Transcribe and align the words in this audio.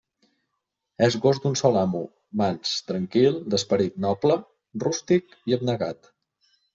És 1.07 1.17
gos 1.25 1.39
d'un 1.41 1.57
sol 1.59 1.75
amo, 1.81 1.99
mans, 2.41 2.71
tranquil, 2.91 3.37
d'esperit 3.55 3.99
noble, 4.07 4.39
rústic 4.85 5.37
i 5.53 5.57
abnegat. 5.59 6.11